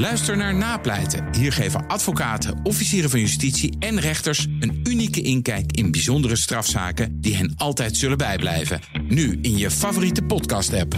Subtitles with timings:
[0.00, 1.34] Luister naar Napleiten.
[1.34, 7.36] Hier geven advocaten, officieren van justitie en rechters een unieke inkijk in bijzondere strafzaken die
[7.36, 8.80] hen altijd zullen bijblijven.
[9.08, 10.96] Nu in je favoriete podcast-app.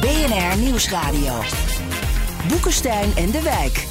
[0.00, 1.42] BNR Nieuwsradio.
[2.48, 3.86] Boekenstein en de Wijk.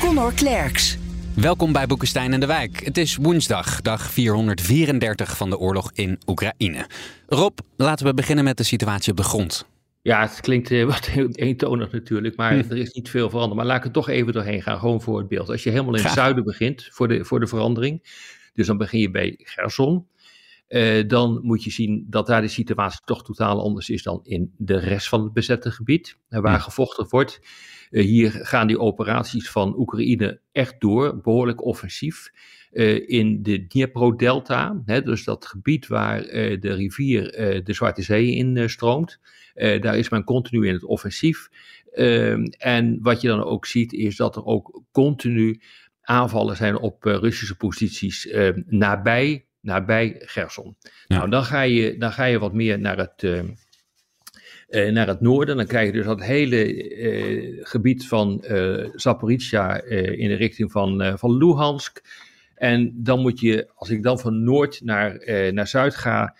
[0.00, 0.96] Connor Klerks.
[1.34, 2.84] Welkom bij Boekenstein en de Wijk.
[2.84, 6.86] Het is woensdag, dag 434 van de oorlog in Oekraïne.
[7.26, 9.66] Rob, laten we beginnen met de situatie op de grond.
[10.02, 12.70] Ja, het klinkt eh, wat eentonig natuurlijk, maar hm.
[12.70, 13.56] er is niet veel veranderd.
[13.56, 15.50] Maar laat ik er toch even doorheen gaan, gewoon voor het beeld.
[15.50, 18.02] Als je helemaal in het zuiden begint, voor de, voor de verandering,
[18.52, 20.06] dus dan begin je bij Gerson,
[20.68, 24.52] uh, dan moet je zien dat daar de situatie toch totaal anders is dan in
[24.56, 27.40] de rest van het bezette gebied, waar gevochten wordt.
[27.94, 32.30] Uh, hier gaan die operaties van Oekraïne echt door, behoorlijk offensief.
[32.72, 37.22] Uh, in de Dnipro-delta, dus dat gebied waar de rivier
[37.64, 39.20] de Zwarte Zee in stroomt,
[39.54, 41.48] daar is men continu in het offensief.
[41.92, 45.60] Ehm, en wat je dan ook ziet, is dat er ook continu
[46.00, 50.76] aanvallen zijn op Russische posities ehm, nabij nabij Gerson.
[51.06, 53.22] Nou, dan ga, je, dan ga je wat meer naar het,
[54.74, 55.56] uh, uh, naar het noorden.
[55.56, 58.44] Dan krijg je dus dat hele uh, gebied van
[58.94, 62.02] Zaporizhia in de richting van, van Luhansk.
[62.54, 65.22] En dan moet je, als ik dan van noord naar,
[65.52, 66.36] naar zuid ga,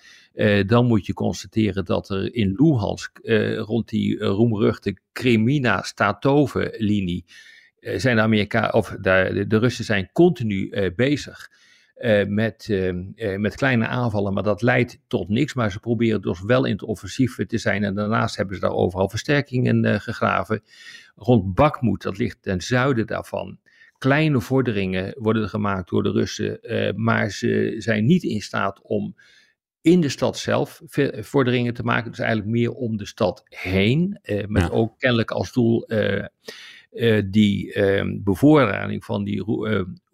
[0.67, 3.19] dan moet je constateren dat er in Luhansk,
[3.57, 7.25] rond die roemruchte Kremina-Statove-linie,
[7.81, 11.51] zijn de Amerika of de, de Russen zijn continu bezig.
[11.95, 15.55] Uh, met, uh, met kleine aanvallen, maar dat leidt tot niks.
[15.55, 17.85] Maar ze proberen dus wel in het offensief te zijn.
[17.85, 20.63] En daarnaast hebben ze daar overal versterkingen uh, gegraven.
[21.17, 23.59] Rond Bakmoed, dat ligt ten zuiden daarvan.
[23.99, 26.61] Kleine vorderingen worden gemaakt door de Russen,
[26.97, 29.17] maar ze zijn niet in staat om
[29.81, 30.83] in de stad zelf
[31.21, 32.11] vorderingen te maken.
[32.11, 34.21] Dus eigenlijk meer om de stad heen.
[34.47, 35.89] met ook kennelijk als doel
[37.25, 39.45] die ehm, bevoorrading van die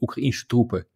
[0.00, 0.86] Oekraïnse troepen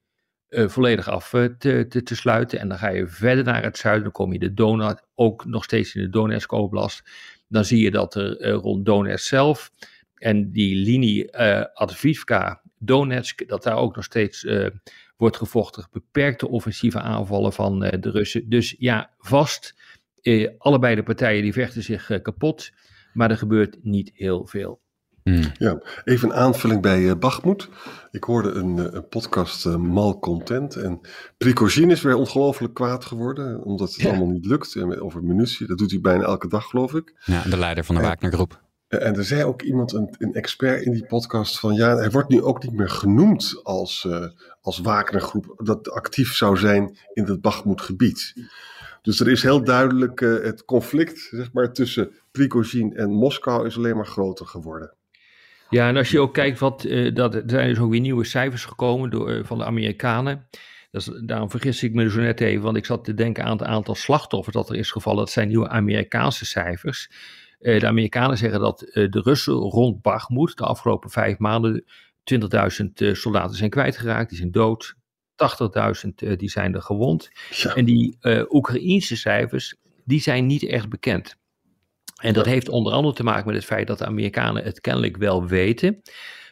[0.54, 2.58] uh, volledig af uh, te, te, te, sluiten.
[2.58, 5.64] En dan ga je verder naar het zuiden, dan kom je de Donau, ook nog
[5.64, 7.10] steeds in de Donetsk Oblast.
[7.48, 9.70] Dan zie je dat er uh, rond Donetsk zelf
[10.14, 11.36] en die linie
[11.74, 14.46] Advivka, Donetsk, dat daar ook nog steeds
[15.16, 15.88] wordt gevochten.
[15.92, 18.48] Beperkte offensieve aanvallen van de Russen.
[18.48, 19.74] Dus ja, vast,
[20.58, 22.70] allebei de partijen die vechten zich kapot,
[23.12, 24.83] maar er gebeurt niet heel veel.
[25.24, 25.52] Hmm.
[25.58, 27.68] Ja, even een aanvulling bij uh, Bachmoed.
[28.10, 31.00] Ik hoorde een, uh, een podcast uh, Malcontent en
[31.38, 35.66] Prigozhin is weer ongelooflijk kwaad geworden, omdat het allemaal niet lukt over munitie.
[35.66, 37.14] Dat doet hij bijna elke dag, geloof ik.
[37.24, 38.62] Ja, de leider van de Wagner-groep.
[38.88, 42.28] En er zei ook iemand, een, een, expert in die podcast, van ja, hij wordt
[42.28, 44.08] nu ook niet meer genoemd als,
[44.60, 48.34] als Wagner-groep, dat actief zou zijn in het Bachmoed-gebied.
[49.02, 53.96] Dus er is heel duidelijk het conflict zeg maar, tussen Prigozhin en Moskou is alleen
[53.96, 54.94] maar groter geworden.
[55.74, 58.24] Ja, en als je ook kijkt wat, uh, dat, er zijn dus ook weer nieuwe
[58.24, 60.48] cijfers gekomen door, uh, van de Amerikanen.
[60.90, 63.56] Dat is, daarom vergis ik me zo net even, want ik zat te denken aan
[63.58, 65.18] het aantal slachtoffers dat er is gevallen.
[65.18, 67.10] Dat zijn nieuwe Amerikaanse cijfers.
[67.60, 71.84] Uh, de Amerikanen zeggen dat de Russen rond Bakhmut de afgelopen vijf maanden
[72.32, 74.94] 20.000 soldaten zijn kwijtgeraakt, die zijn dood.
[76.26, 77.30] 80.000 die zijn er gewond.
[77.50, 77.74] Ja.
[77.74, 78.18] En die
[78.48, 81.36] Oekraïense cijfers, die zijn niet echt bekend.
[82.22, 85.16] En dat heeft onder andere te maken met het feit dat de Amerikanen het kennelijk
[85.16, 86.02] wel weten,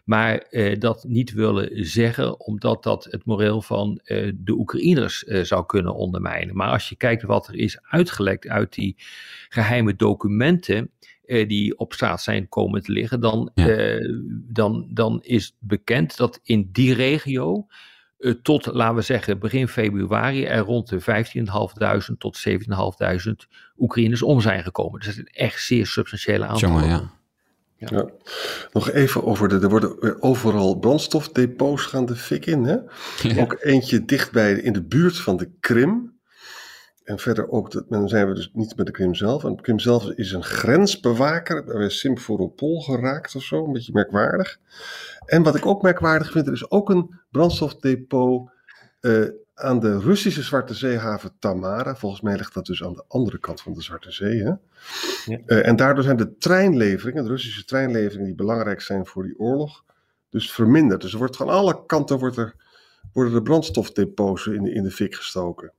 [0.05, 5.43] maar eh, dat niet willen zeggen, omdat dat het moreel van eh, de Oekraïners eh,
[5.43, 6.57] zou kunnen ondermijnen.
[6.57, 8.97] Maar als je kijkt wat er is uitgelekt uit die
[9.49, 10.91] geheime documenten.
[11.47, 16.69] Die op straat zijn komen te liggen, dan, eh, dan, dan is bekend dat in
[16.73, 17.67] die regio
[18.43, 24.63] tot, laten we zeggen, begin februari er rond de 15.500 tot 17.500 Oekraïners om zijn
[24.63, 25.01] gekomen.
[25.01, 26.81] Dus dat is een echt zeer substantiële aantal.
[26.81, 27.11] ja.
[27.77, 27.89] Ja.
[27.91, 28.09] ja.
[28.73, 29.59] Nog even over de.
[29.59, 32.65] Er worden overal brandstofdepots gaan de fik in.
[32.65, 32.77] Hè?
[33.41, 36.12] Ook eentje dichtbij in de buurt van de Krim.
[37.05, 39.45] En verder ook, dat, dan zijn we dus niet met de Krim zelf.
[39.45, 43.65] En de Krim zelf is een grensbewaker bij Simferopol geraakt of zo.
[43.65, 44.59] Een beetje merkwaardig.
[45.25, 48.51] En wat ik ook merkwaardig vind, er is ook een brandstofdepot
[49.01, 51.97] uh, aan de Russische Zwarte Zeehaven Tamara.
[51.97, 54.43] Volgens mij ligt dat dus aan de andere kant van de Zwarte Zee.
[54.43, 54.53] Hè?
[55.25, 55.41] Ja.
[55.47, 59.85] Uh, en daardoor zijn de treinleveringen, de Russische treinleveringen die belangrijk zijn voor die oorlog,
[60.31, 61.01] dus verminderd.
[61.01, 62.55] Dus er wordt van alle kanten wordt er,
[63.13, 65.73] worden de brandstofdepots in de, in de fik gestoken.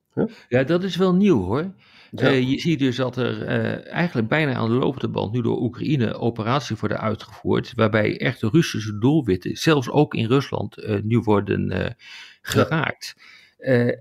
[0.50, 1.74] Ja, dat is wel nieuw hoor.
[2.22, 5.62] Uh, je ziet dus dat er uh, eigenlijk bijna aan de lopende band nu door
[5.62, 11.20] Oekraïne operaties worden uitgevoerd, waarbij echt de Russische doelwitten, zelfs ook in Rusland, uh, nu
[11.20, 11.96] worden
[12.42, 13.16] geraakt.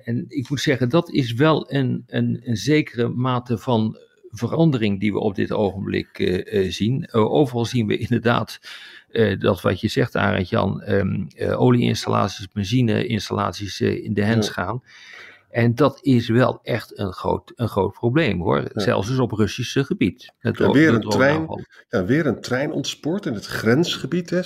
[0.04, 3.98] en ik moet zeggen, dat is wel een, een, een zekere mate van
[4.30, 7.12] verandering die we op dit ogenblik zien.
[7.12, 8.60] overal zien we inderdaad
[9.38, 14.82] dat wat je zegt, Arend Jan, um, olieinstallaties, benzineinstallaties in de hens gaan.
[15.52, 18.70] En dat is wel echt een groot, een groot probleem hoor.
[18.72, 20.32] Zelfs dus op Russisch gebied.
[20.38, 24.40] Het, ja, weer, een trein, ja, weer een trein ontspoort in het grensgebied, hè,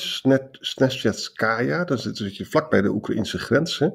[0.50, 1.84] Snezhetskaya.
[1.84, 3.78] Dat zit je vlak bij de Oekraïnse grens.
[3.78, 3.88] Hè.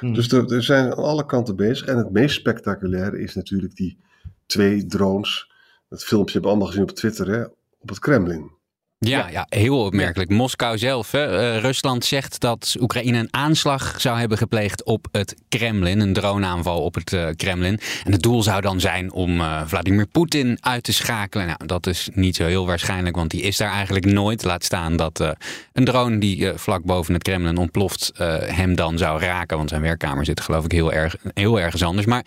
[0.00, 0.14] Hmm.
[0.14, 1.86] Dus er, er, zijn aan alle kanten bezig.
[1.86, 3.98] En het meest spectaculaire is natuurlijk die
[4.46, 5.52] twee drones.
[5.88, 7.44] Dat filmpje hebben we allemaal gezien op Twitter, hè,
[7.78, 8.55] op het Kremlin.
[8.98, 10.30] Ja, ja, heel opmerkelijk.
[10.30, 15.34] Moskou zelf, hè, uh, Rusland zegt dat Oekraïne een aanslag zou hebben gepleegd op het
[15.48, 16.00] Kremlin.
[16.00, 17.80] Een droneaanval op het uh, Kremlin.
[18.04, 21.46] En het doel zou dan zijn om uh, Vladimir Poetin uit te schakelen.
[21.46, 24.44] Nou, dat is niet zo heel waarschijnlijk, want die is daar eigenlijk nooit.
[24.44, 25.36] Laat staan dat
[25.72, 28.12] een drone die vlak boven het Kremlin ontploft
[28.44, 29.56] hem dan zou raken.
[29.56, 32.06] Want zijn werkkamer zit geloof ik heel, erg, heel ergens anders.
[32.06, 32.24] Maar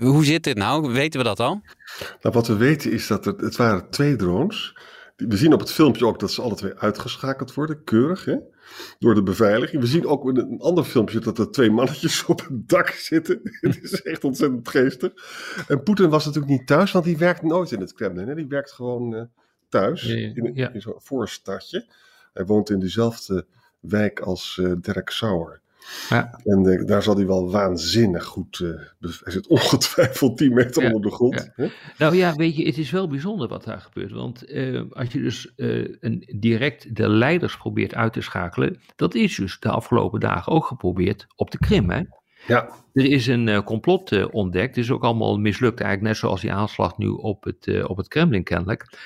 [0.00, 0.92] hoe zit dit nou?
[0.92, 1.62] Weten we dat al?
[2.22, 4.74] Nou, wat we weten is dat het, het waren twee drones
[5.16, 8.36] we zien op het filmpje ook dat ze alle twee uitgeschakeld worden, keurig, hè?
[8.98, 9.82] door de beveiliging.
[9.82, 13.40] We zien ook in een ander filmpje dat er twee mannetjes op het dak zitten.
[13.60, 15.12] het is echt ontzettend geestig.
[15.68, 18.28] En Poetin was natuurlijk niet thuis, want die werkt nooit in het Kremlin.
[18.28, 18.34] Hè?
[18.34, 19.22] Die werkt gewoon uh,
[19.68, 21.86] thuis, in, in zo'n voorstadje.
[22.32, 23.46] Hij woont in dezelfde
[23.80, 25.60] wijk als uh, Dirk Sauer.
[26.08, 26.40] Ja.
[26.44, 28.58] En uh, daar zal hij wel waanzinnig goed.
[28.58, 31.52] Uh, hij zit ongetwijfeld 10 meter onder de grond.
[31.56, 31.68] Ja.
[31.98, 34.12] Nou ja, weet je, het is wel bijzonder wat daar gebeurt.
[34.12, 38.80] Want uh, als je dus een, direct de leiders probeert uit te schakelen.
[38.96, 41.90] Dat is dus de afgelopen dagen ook geprobeerd op de Krim.
[41.90, 42.02] Hè?
[42.46, 42.70] Ja.
[42.92, 44.76] Er is een complot ontdekt.
[44.76, 48.08] Het is ook allemaal mislukt, eigenlijk net zoals die aanslag nu op het, op het
[48.08, 48.96] Kremlin kennelijk.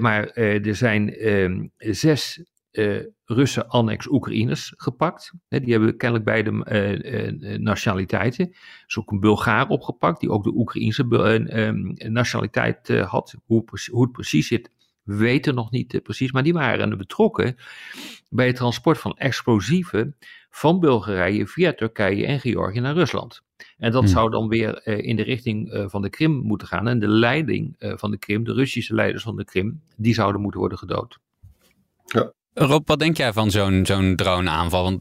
[0.00, 2.42] maar er zijn ehm, zes
[2.72, 5.32] uh, Russen annex Oekraïners gepakt.
[5.48, 8.48] die hebben kennelijk beide uh, nationaliteiten.
[8.48, 11.04] Er is ook een Bulgaar opgepakt die ook de Oekraïnse
[12.08, 13.34] nationaliteit had.
[13.44, 14.70] Hoe, hoe, het precies zit,
[15.02, 16.32] we weten nog niet precies.
[16.32, 17.56] Maar die waren betrokken
[18.28, 20.16] bij het transport van explosieven
[20.50, 23.42] van Bulgarije via Turkije en Georgië naar Rusland.
[23.78, 24.12] En dat hmm.
[24.12, 26.88] zou dan weer in de richting van de Krim moeten gaan.
[26.88, 30.60] En de leiding van de Krim, de Russische leiders van de Krim, die zouden moeten
[30.60, 31.18] worden gedood.
[32.04, 32.32] Ja.
[32.54, 34.82] Rob, wat denk jij van zo'n zo'n droneaanval?
[34.82, 35.00] Want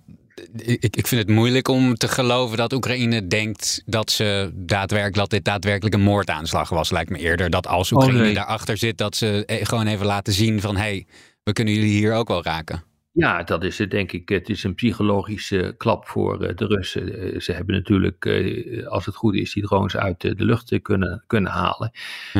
[0.56, 5.30] ik, ik vind het moeilijk om te geloven dat Oekraïne denkt dat, ze daadwerkelijk, dat
[5.30, 6.92] dit daadwerkelijk een moordaanslag was.
[6.92, 10.06] Lijkt me eerder dat als oh, Oekraïne oh, daarachter zit, dat ze e- gewoon even
[10.06, 11.06] laten zien van hé, hey,
[11.44, 12.84] we kunnen jullie hier ook wel raken.
[13.14, 14.30] Ja, dat is het denk ik.
[14.30, 17.34] Het is een psychologische klap voor eh, de Russen.
[17.34, 21.24] Eh, ze hebben natuurlijk, eh, als het goed is, die drones uit de lucht kunnen,
[21.28, 21.92] kunnen halen.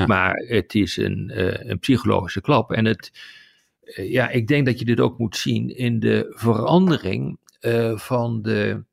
[0.06, 1.32] Maar het is een,
[1.70, 2.72] een psychologische klap.
[2.72, 3.12] En het,
[3.96, 8.84] ja, ik denk dat je dit ook moet zien in de verandering uh, van de,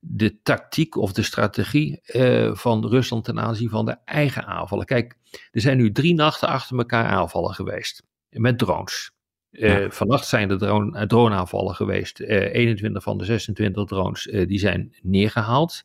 [0.00, 4.86] de tactiek of de strategie uh, van Rusland ten aanzien van de eigen aanvallen.
[4.86, 5.16] Kijk,
[5.50, 9.10] er zijn nu drie nachten achter elkaar aanvallen geweest met drones.
[9.50, 9.90] Ja.
[9.90, 12.20] Vannacht zijn er drone, droneaanvallen geweest.
[12.20, 15.82] 21 van de 26 drones die zijn neergehaald.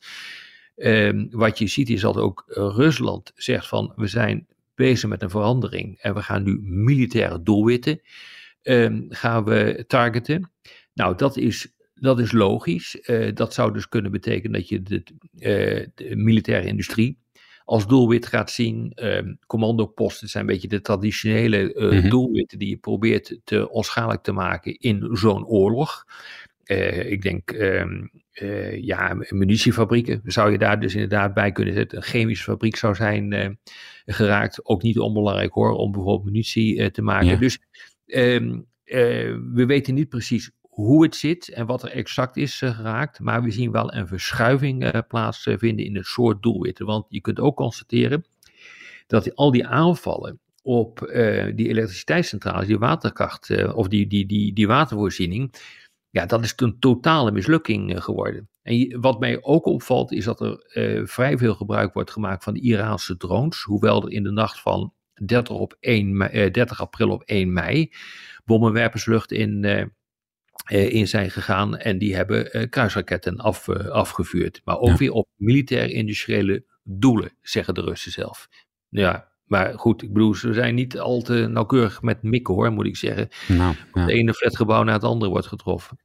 [0.76, 5.30] Ehm, wat je ziet is dat ook Rusland zegt van we zijn bezig met een
[5.30, 8.02] verandering en we gaan nu militaire doelwitten
[8.64, 10.52] um, gaan we targeten.
[10.94, 12.98] Nou, dat is, dat is logisch.
[13.10, 17.22] Uh, dat zou dus kunnen betekenen dat je de, uh, de militaire industrie
[17.66, 18.92] als doelwit gaat zien.
[18.96, 22.10] Um, commandoposten zijn een beetje de traditionele uh, mm-hmm.
[22.10, 26.06] doelwitten die je probeert te onschadelijk te maken in zo'n oorlog.
[27.06, 28.12] ik denk, um,
[28.82, 31.98] ja, munitiefabrieken zou je daar dus inderdaad bij kunnen zetten.
[31.98, 33.60] Een chemische fabriek zou zijn
[34.06, 34.66] geraakt.
[34.66, 37.28] Ook niet onbelangrijk hoor, om bijvoorbeeld munitie te maken.
[37.28, 37.36] Ja.
[37.36, 37.60] Dus
[38.14, 42.76] Ehm, eh, we weten niet precies hoe het zit en wat er exact is uh,
[42.76, 46.86] geraakt, maar we zien wel een verschuiving uh, plaatsvinden in het soort doelwitten.
[46.86, 48.26] Want je kunt ook constateren
[49.08, 51.00] dat al die aanvallen op
[51.56, 55.54] die elektriciteitscentrales, die waterkracht of die, die, die, die watervoorziening,
[56.10, 58.50] ja, dat is een totale mislukking geworden.
[58.62, 60.64] En wat mij ook opvalt is dat er
[61.08, 64.94] vrij veel gebruik wordt gemaakt van de Iraanse drones, hoewel er in de nacht van
[65.26, 67.92] 30, op 1 mei, 30 april op 1 mei
[68.46, 69.64] bommenwerperslucht in,
[70.72, 71.78] uh, in zijn gegaan.
[71.78, 74.62] En die hebben uh, kruisraketten af, afgevuurd.
[74.64, 78.48] Maar ook weer op militair-industriële doelen, zeggen de Russen zelf.
[78.90, 82.86] Ja, maar goed, ik bedoel, ze zijn niet al te nauwkeurig met mikken hoor, moet
[82.86, 83.30] ik zeggen.
[83.48, 84.02] Nou, ja.
[84.02, 86.00] Het ene flatgebouw naar het andere wordt getroffen.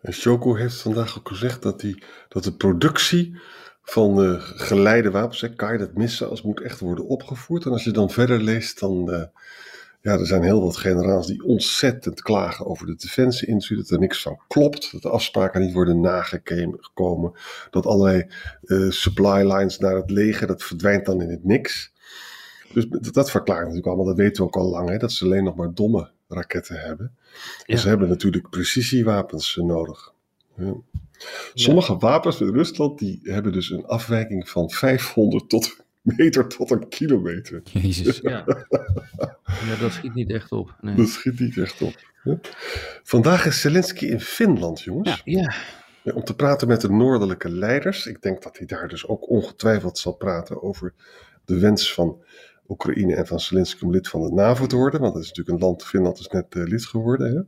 [0.00, 3.40] En Shoko heeft vandaag ook gezegd dat, die, dat de productie
[3.82, 7.64] van uh, geleide wapens, hè, kan je dat missen als moet echt worden opgevoerd.
[7.64, 9.22] En als je dan verder leest, dan, uh,
[10.00, 13.78] ja, er zijn heel wat generaals die ontzettend klagen over de defensie-industrie.
[13.78, 14.92] Dat er niks van klopt.
[14.92, 17.32] Dat de afspraken niet worden nagekomen.
[17.70, 18.26] Dat allerlei
[18.62, 21.92] uh, supply lines naar het leger, dat verdwijnt dan in het niks.
[22.72, 25.44] Dus dat, verklaart natuurlijk allemaal, dat weten we ook al lang, hè, dat ze alleen
[25.44, 27.16] nog maar domme raketten hebben.
[27.64, 27.76] Ja.
[27.76, 30.12] Ze hebben natuurlijk precisiewapens nodig.
[30.56, 30.74] Ja.
[31.54, 36.88] Sommige wapens in Rusland die hebben dus een afwijking van 500 tot meter tot een
[36.88, 37.62] kilometer.
[37.64, 38.20] Jezus.
[38.32, 38.44] Ja,
[39.66, 40.76] ja dat schiet niet echt op.
[40.80, 40.94] Nee.
[40.94, 41.94] Dat schiet niet echt op.
[43.02, 45.22] Vandaag is Zelensky in Finland, jongens.
[45.24, 45.54] Ja.
[46.02, 46.12] ja.
[46.12, 48.06] Om te praten met de noordelijke leiders.
[48.06, 50.94] Ik denk dat hij daar dus ook ongetwijfeld zal praten over
[51.44, 52.22] de wens van
[52.68, 55.00] Oekraïne en van Zelensky om lid van de NAVO te worden.
[55.00, 57.26] Want dat is natuurlijk een land, Finland is net uh, lid geworden.
[57.26, 57.42] Hè?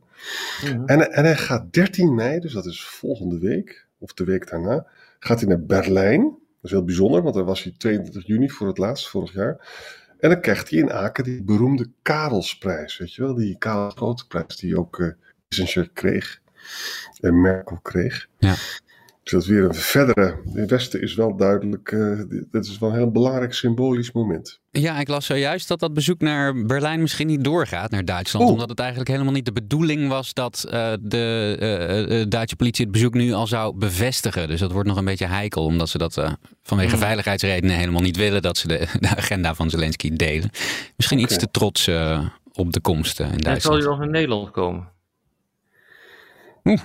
[0.68, 0.84] Ja.
[0.84, 4.86] En, en hij gaat 13 mei, dus dat is volgende week, of de week daarna,
[5.18, 6.22] gaat hij naar Berlijn.
[6.22, 9.68] Dat is heel bijzonder, want daar was hij 22 juni voor het laatst, vorig jaar.
[10.18, 13.34] En dan krijgt hij in Aken die beroemde Karelsprijs, weet je wel?
[13.34, 15.12] Die Karel Grote prijs die ook uh,
[15.48, 16.40] Kissinger kreeg
[17.20, 18.28] en Merkel kreeg.
[18.38, 18.54] Ja.
[19.24, 20.36] Dus dat is weer een verdere.
[20.54, 21.90] In Westen is wel duidelijk.
[21.90, 24.60] Uh, dit is wel een heel belangrijk symbolisch moment.
[24.70, 28.46] Ja, ik las zojuist dat dat bezoek naar Berlijn misschien niet doorgaat naar Duitsland.
[28.46, 28.52] Oh.
[28.52, 32.92] Omdat het eigenlijk helemaal niet de bedoeling was dat uh, de uh, Duitse politie het
[32.92, 34.48] bezoek nu al zou bevestigen.
[34.48, 37.00] Dus dat wordt nog een beetje heikel, omdat ze dat vanwege mm.
[37.00, 40.50] veiligheidsredenen helemaal niet willen dat ze de, de agenda van Zelensky delen.
[40.96, 41.30] Misschien okay.
[41.30, 41.90] iets te trots
[42.52, 43.54] op de komst in Duitsland.
[43.54, 44.88] En zal hij nog in Nederland komen?
[46.64, 46.80] Oeh.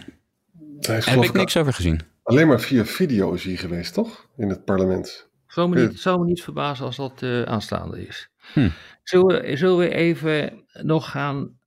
[0.79, 2.01] Daar heb ik niks over gezien.
[2.29, 4.27] Alleen maar via video is hij geweest, toch?
[4.37, 5.29] In het parlement.
[5.47, 8.29] Zou me niet, zou me niet verbazen als dat uh, aanstaande is.
[8.53, 8.69] Hm.
[9.03, 11.57] Zullen, we, zullen we even nog gaan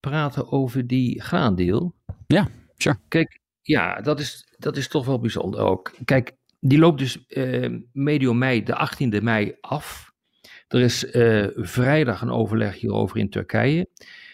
[0.00, 1.94] praten over die graandeal?
[2.26, 2.98] Ja, sure.
[3.08, 5.92] Kijk, ja, dat is, dat is toch wel bijzonder ook.
[6.04, 10.12] Kijk, die loopt dus uh, medio mei, de 18e mei af.
[10.68, 13.88] Er is uh, vrijdag een overleg hierover in Turkije.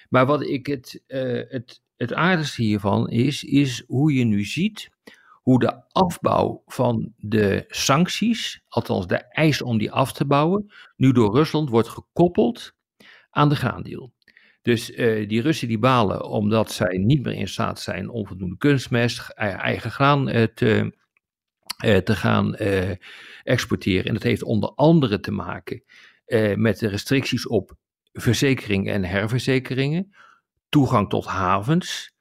[0.08, 4.92] Maar wat ik het, het, het aardigste hiervan is, is hoe je nu ziet
[5.44, 11.12] hoe de afbouw van de sancties, althans de eis om die af te bouwen, nu
[11.12, 12.74] door Rusland wordt gekoppeld
[13.30, 14.12] aan de graandeal.
[14.62, 18.56] Dus uh, die Russen die balen omdat zij niet meer in staat zijn om voldoende
[18.56, 20.96] kunstmest, eigen graan uh, te,
[22.04, 22.54] te gaan
[23.42, 24.04] exporteren.
[24.04, 25.84] En dat heeft onder andere te maken
[26.54, 27.76] met de restricties op
[28.12, 30.14] verzekeringen en herverzekeringen,
[30.68, 32.13] toegang tot havens,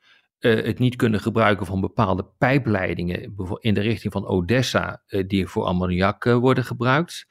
[0.43, 5.47] uh, het niet kunnen gebruiken van bepaalde pijpleidingen in de richting van Odessa, uh, die
[5.47, 7.27] voor ammoniak uh, worden gebruikt.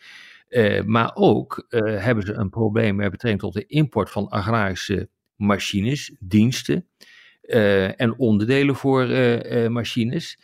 [0.85, 6.87] maar ook hebben ze een probleem met betrekking tot de import van agrarische machines, diensten
[7.97, 9.07] en onderdelen voor
[9.71, 10.39] machines.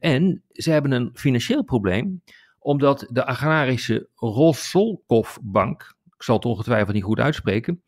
[0.00, 2.22] en ze hebben een financieel probleem,
[2.58, 7.82] omdat de agrarische Rosolkov-bank, ik zal het ongetwijfeld niet goed uitspreken,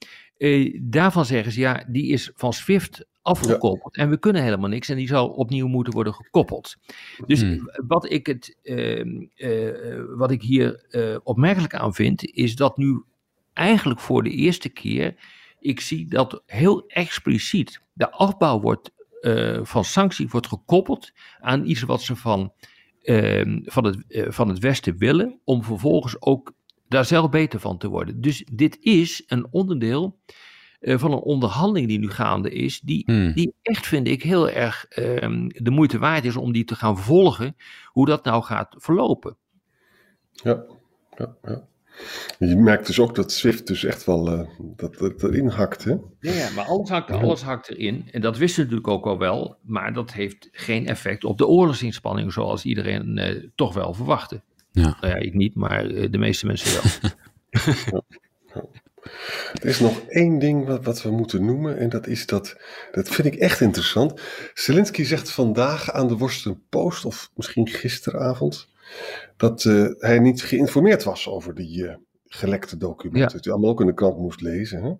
[0.82, 3.96] daarvan zeggen ze ja, die is van SWIFT afgekoppeld.
[3.96, 4.02] Ja.
[4.02, 6.76] En we kunnen helemaal niks en die zal opnieuw moeten worden gekoppeld.
[7.26, 7.70] Dus hmm.
[7.86, 9.04] wat, ik het, uh,
[9.36, 13.02] uh, wat ik hier uh, opmerkelijk aan vind, is dat nu
[13.52, 15.14] eigenlijk voor de eerste keer
[15.60, 18.90] ik zie dat heel expliciet de afbouw wordt,
[19.62, 22.52] van sancties wordt gekoppeld aan iets wat ze van,
[23.02, 24.04] ehm, van, het,
[24.34, 26.52] van het Westen willen, om vervolgens ook
[26.88, 28.20] daar zelf beter van te worden.
[28.20, 30.18] Dus dit is een onderdeel
[30.80, 33.32] uh, van een onderhandeling die nu gaande is, die, hmm.
[33.32, 36.98] die echt vind ik heel erg um, de moeite waard is om die te gaan
[36.98, 39.36] volgen, hoe dat nou gaat verlopen.
[40.32, 40.64] Ja,
[41.16, 41.66] ja, ja.
[42.38, 45.94] Je merkt dus ook dat Swift dus echt wel uh, dat, dat erin hakt, hè?
[46.20, 48.08] Ja, ja maar alles hakt, alles hakt erin.
[48.10, 51.46] En dat wisten we natuurlijk ook al wel, maar dat heeft geen effect op de
[51.46, 54.42] oorlogsinspanning zoals iedereen uh, toch wel verwachtte.
[54.70, 54.96] Ja.
[55.00, 57.10] Nou ja, ik niet, maar de meeste mensen wel.
[58.54, 58.64] ja.
[59.52, 62.56] Er is nog één ding wat, wat, we moeten noemen en dat is dat,
[62.92, 64.20] dat vind ik echt interessant.
[64.54, 68.68] Zelensky zegt vandaag aan de Washington Post, of misschien gisteravond,
[69.36, 71.94] dat uh, hij niet geïnformeerd was over die uh,
[72.26, 73.20] gelekte documenten.
[73.20, 73.26] Ja.
[73.28, 74.82] Dat hij allemaal ook in de krant moest lezen.
[74.82, 74.92] Hè?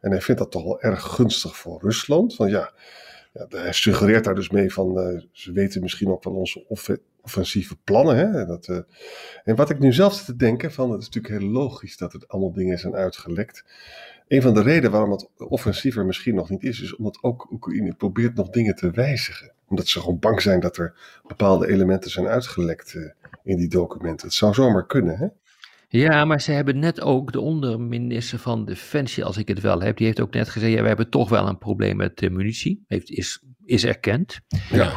[0.00, 2.34] En hij vindt dat toch wel erg gunstig voor Rusland.
[2.34, 2.72] Van ja,
[3.32, 6.64] ja, hij suggereert daar dus mee van, uh, ze weten misschien ook wel onze
[7.22, 8.16] offensieve plannen.
[8.16, 8.46] Hè?
[8.46, 8.78] Dat, uh,
[9.44, 12.12] en wat ik nu zelf zit te denken, van, het is natuurlijk heel logisch dat
[12.12, 13.64] het allemaal dingen zijn uitgelekt.
[14.28, 17.94] Een van de redenen waarom het offensiever misschien nog niet is, is omdat ook Oekraïne
[17.94, 19.52] probeert nog dingen te wijzigen.
[19.68, 23.10] Omdat ze gewoon bang zijn dat er bepaalde elementen zijn uitgelekt uh,
[23.42, 24.26] in die documenten.
[24.26, 25.26] Het zou zomaar kunnen, hè?
[25.88, 29.96] Ja, maar ze hebben net ook de onderminister van Defensie, als ik het wel heb,
[29.96, 32.84] die heeft ook net gezegd, ja, we hebben toch wel een probleem met uh, munitie.
[32.86, 34.40] Heeft, is is erkend.
[34.70, 34.92] Ja.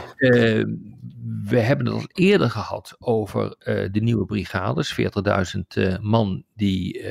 [1.46, 3.56] We hebben het al eerder gehad over
[3.92, 7.04] de nieuwe brigades, 40.000 man die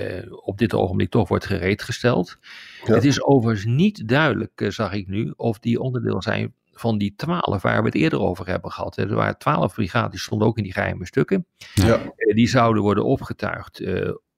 [0.45, 2.39] op dit ogenblik toch wordt gereedgesteld.
[2.85, 2.95] Ja.
[2.95, 7.63] Het is overigens niet duidelijk, zag ik nu, of die onderdeel zijn van die twaalf
[7.63, 8.97] waar we het eerder over hebben gehad.
[8.97, 11.47] Er waren twaalf brigades, die stonden ook in die geheime stukken.
[11.75, 12.01] Ja.
[12.35, 13.81] die zouden worden opgetuigd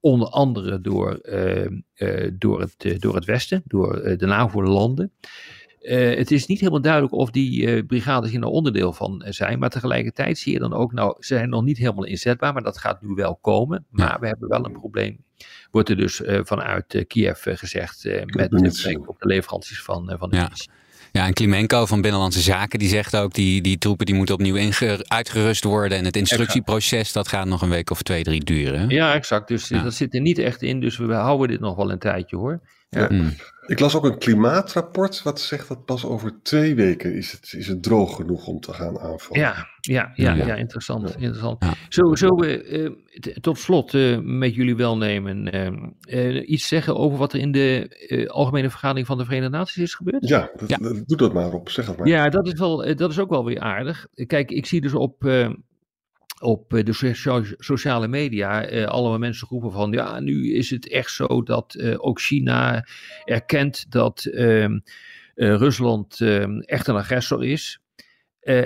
[0.04, 5.12] Onder andere door, eh, eh, door, het, eh, door het Westen, door de NAVO-landen.
[5.88, 9.58] Het is niet helemaal duidelijk of die brigades hier nou onderdeel van zijn.
[9.58, 12.78] Maar tegelijkertijd zie je dan ook, nou, ze zijn nog niet helemaal inzetbaar, maar dat
[12.78, 13.86] gaat nu wel komen.
[13.90, 15.24] Maar we hebben wel een probleem.
[15.70, 20.50] Wordt er dus vanuit Kiev gezegd met betrekking op de leveranties van, van de ja.
[21.12, 23.34] Ja, en Klimenko van Binnenlandse Zaken die zegt ook...
[23.34, 24.70] die, die troepen die moeten opnieuw
[25.06, 25.98] uitgerust worden...
[25.98, 28.88] en het instructieproces dat gaat nog een week of twee, drie duren.
[28.88, 29.48] Ja, exact.
[29.48, 30.80] Dus dat zit er niet echt in.
[30.80, 32.60] Dus we houden dit nog wel een tijdje hoor.
[32.94, 33.06] Ja.
[33.06, 33.32] Hmm.
[33.66, 37.66] Ik las ook een klimaatrapport wat zegt dat pas over twee weken is het, is
[37.66, 39.42] het droog genoeg om te gaan aanvallen.
[39.42, 40.54] Ja, ja, ja, ja.
[40.54, 41.14] interessant.
[41.14, 41.64] interessant.
[41.88, 42.90] Zo, zo uh,
[43.40, 45.48] tot slot uh, met jullie welnemen
[46.08, 49.94] uh, iets zeggen over wat er in de Algemene Vergadering van de Verenigde Naties is
[49.94, 50.28] gebeurd?
[50.28, 50.76] Ja, dat, ja.
[51.06, 52.06] doe dat maar op, zeg het maar.
[52.06, 54.06] Ja, dat is, wel, dat is ook wel weer aardig.
[54.26, 55.22] Kijk, ik zie dus op
[56.44, 61.10] op eh, de sociale media uh, allemaal mensen roepen van ja, nu is het echt
[61.10, 62.86] zo dat uh, ook China
[63.24, 64.66] erkent dat uh,
[65.34, 67.80] Rusland ehm, echt een agressor is.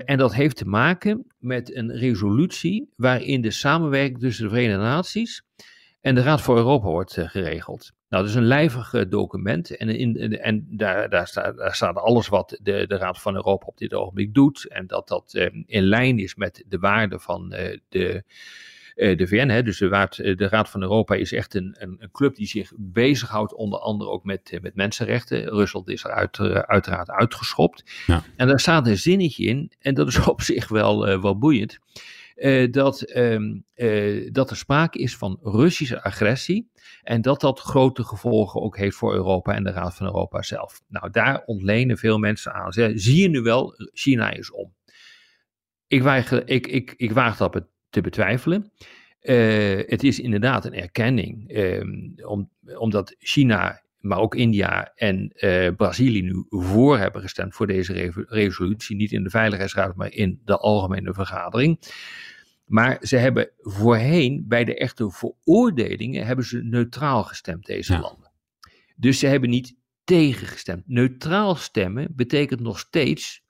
[0.04, 5.42] en dat heeft te maken met een resolutie waarin de samenwerking tussen de Verenigde Naties
[6.00, 7.92] en de Raad voor Europa wordt geregeld.
[8.08, 11.96] Nou, dat is een lijvig eh, document en, in, en daar, daar, staat, daar staat
[11.96, 15.46] alles wat de, de Raad van Europa op dit ogenblik doet en dat dat eh,
[15.66, 18.22] in lijn is met de waarden van eh, de,
[18.94, 19.48] de VN.
[19.48, 19.62] Hè.
[19.62, 22.72] Dus de Raad, de Raad van Europa is echt een, een, een, club die zich
[22.76, 25.48] bezighoudt onder andere ook met, met mensenrechten.
[25.48, 28.04] Rusland is er uit, uiteraard uitgeschopt.
[28.06, 28.22] Ja.
[28.36, 31.78] En daar staat een zinnetje in en dat is op zich wel, wel boeiend.
[32.38, 36.70] Uh, dat, um, uh, dat er sprake is van Russische agressie
[37.02, 40.80] en dat dat grote gevolgen ook heeft voor Europa en de Raad van Europa zelf.
[40.88, 42.72] Nou, daar ontlenen veel mensen aan.
[42.72, 44.74] zie je nu wel, China is om.
[45.86, 48.72] Ik, weiger, ik, ik, ik waag dat te betwijfelen.
[49.86, 51.52] Het is inderdaad een erkenning,
[52.26, 58.24] om, omdat China, maar ook India en uh, Brazilië nu voor hebben gestemd voor deze
[58.28, 58.96] resolutie.
[58.96, 61.78] Niet in de Veiligheidsraad, maar in de Algemene Vergadering.
[62.64, 68.32] Maar ze hebben voorheen bij de echte veroordelingen hebben ze neutraal gestemd, deze landen.
[68.96, 70.82] Dus ze hebben niet tegengestemd.
[70.86, 73.42] Neutraal stemmen betekent nog steeds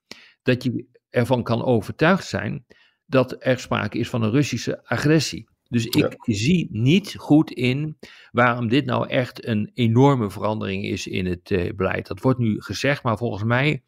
[0.43, 2.65] dat je ervan kan overtuigd zijn
[3.07, 5.49] dat er sprake is van een Russische agressie.
[5.69, 7.99] Dus ik zie niet goed in
[8.31, 12.07] waarom dit nou echt een enorme verandering is in het uh, beleid.
[12.07, 13.83] Dat wordt nu gezegd, maar volgens mij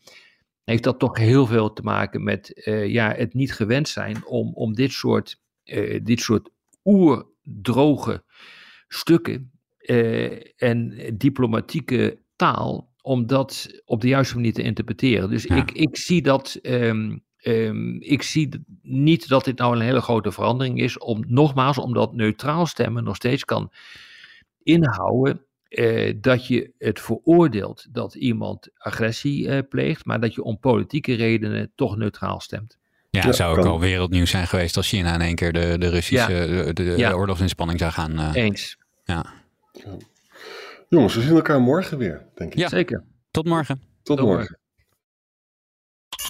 [0.65, 4.55] heeft dat toch heel veel te maken met uh, ja, het niet gewend zijn om,
[4.55, 6.51] om dit soort, uh, dit soort
[6.85, 8.25] oerdroge
[8.89, 9.53] stukken
[10.57, 15.31] en diplomatieke taal, om dat op de juiste manier te interpreteren.
[15.31, 16.59] Dus ik, ik zie dat.
[16.63, 20.99] Um, um, ik zie niet dat dit nou een hele grote verandering is.
[20.99, 23.73] Om, nogmaals, omdat neutraal stemmen nog steeds kan
[24.63, 30.59] inhouden eh, dat je het veroordeelt dat iemand agressie eh, pleegt, maar dat je om
[30.59, 32.79] politieke redenen toch neutraal stemt.
[33.11, 35.89] Ja, het zou ook al wereldnieuws zijn geweest als China in één keer de, de
[35.89, 38.13] Russische de, de oorlogsinspanning zou gaan.
[38.13, 38.79] Uh, Eens.
[39.05, 39.25] Ja.
[40.89, 42.59] Jongens, we zien elkaar morgen weer, denk ik.
[42.59, 43.05] Ja, zeker.
[43.31, 43.81] Tot morgen.
[44.03, 44.59] Tot, morgen.